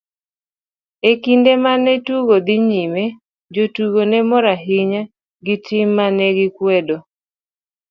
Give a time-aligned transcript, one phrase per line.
[1.09, 3.03] E kinde mane tugo dhi nyime,
[3.53, 5.01] jotugo ne mor ahinya
[5.45, 6.97] gi tim mane gikwedo.